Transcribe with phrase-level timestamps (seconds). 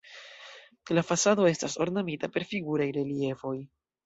[0.99, 3.55] La fasado estas ornamita per figuraj reliefoj.